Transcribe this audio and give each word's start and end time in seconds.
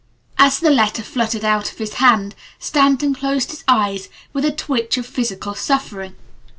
As 0.39 0.59
the 0.59 0.71
letter 0.71 1.03
fluttered 1.03 1.45
out 1.45 1.71
of 1.71 1.77
his 1.77 1.93
hand 2.01 2.33
Stanton 2.57 3.13
closed 3.13 3.51
his 3.51 3.63
eyes 3.67 4.09
with 4.33 4.43
a 4.45 4.51
twitch 4.51 4.97
of 4.97 5.05
physical 5.05 5.53
suffering. 5.53 6.15